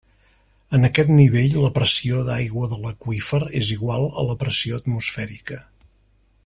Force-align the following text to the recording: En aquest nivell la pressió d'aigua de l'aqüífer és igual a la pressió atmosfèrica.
En 0.77 0.87
aquest 0.87 1.11
nivell 1.17 1.57
la 1.65 1.69
pressió 1.75 2.23
d'aigua 2.31 2.71
de 2.73 2.81
l'aqüífer 2.85 3.43
és 3.63 3.71
igual 3.79 4.09
a 4.23 4.27
la 4.31 4.41
pressió 4.45 4.81
atmosfèrica. 4.83 5.65